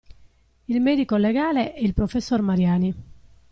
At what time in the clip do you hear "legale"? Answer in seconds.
1.15-1.75